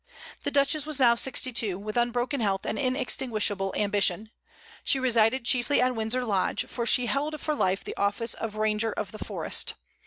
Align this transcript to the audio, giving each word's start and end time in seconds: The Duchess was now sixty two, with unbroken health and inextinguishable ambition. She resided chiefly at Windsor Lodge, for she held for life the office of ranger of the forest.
The 0.41 0.49
Duchess 0.49 0.87
was 0.87 0.97
now 0.97 1.13
sixty 1.13 1.53
two, 1.53 1.77
with 1.77 1.95
unbroken 1.95 2.39
health 2.41 2.65
and 2.65 2.79
inextinguishable 2.79 3.71
ambition. 3.77 4.31
She 4.83 4.99
resided 4.99 5.45
chiefly 5.45 5.79
at 5.79 5.93
Windsor 5.93 6.25
Lodge, 6.25 6.65
for 6.65 6.87
she 6.87 7.05
held 7.05 7.39
for 7.39 7.53
life 7.53 7.83
the 7.83 7.95
office 7.97 8.33
of 8.33 8.55
ranger 8.55 8.91
of 8.93 9.11
the 9.11 9.19
forest. 9.23 9.75